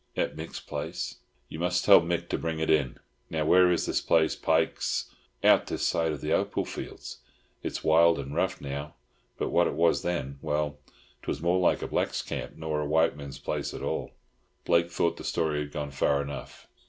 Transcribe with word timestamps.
"At 0.17 0.35
Mick's 0.35 0.59
place." 0.59 1.17
"You 1.47 1.59
must 1.59 1.85
tell 1.85 2.01
Mick 2.01 2.27
to 2.29 2.37
bring 2.39 2.57
it 2.57 2.71
in. 2.71 2.97
Now 3.29 3.45
where 3.45 3.71
is 3.71 3.85
this 3.85 4.01
place, 4.01 4.35
Pike's?" 4.35 5.13
"Out 5.43 5.67
this 5.67 5.85
side 5.87 6.11
of 6.11 6.21
the 6.21 6.31
opal 6.33 6.65
fields. 6.65 7.19
It's 7.61 7.83
wild 7.83 8.17
and 8.17 8.33
rough 8.33 8.59
now, 8.59 8.95
but 9.37 9.49
what 9.51 9.67
it 9.67 9.75
was 9.75 10.01
then—well 10.01 10.79
'twas 11.21 11.39
more 11.43 11.59
like 11.59 11.83
a 11.83 11.87
black's 11.87 12.23
camp 12.23 12.53
nor 12.55 12.81
a 12.81 12.85
white 12.87 13.15
man's 13.15 13.37
place 13.37 13.75
at 13.75 13.83
all." 13.83 14.09
Blake 14.65 14.89
thought 14.89 15.17
the 15.17 15.23
story 15.23 15.59
had 15.59 15.71
gone 15.71 15.91
far 15.91 16.23
enough. 16.23 16.67